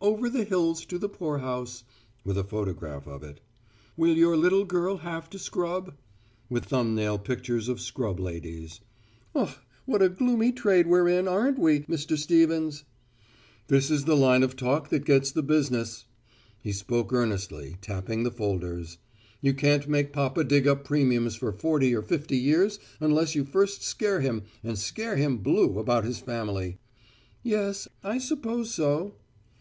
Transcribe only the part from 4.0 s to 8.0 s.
Your Little Girl Have to Scrub?' with thumbnail pictures of